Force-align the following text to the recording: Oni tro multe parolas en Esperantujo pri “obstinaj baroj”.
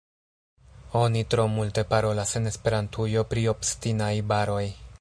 Oni 1.01 1.21
tro 1.33 1.45
multe 1.57 1.83
parolas 1.91 2.31
en 2.41 2.51
Esperantujo 2.53 3.25
pri 3.35 3.45
“obstinaj 3.53 4.13
baroj”. 4.33 4.65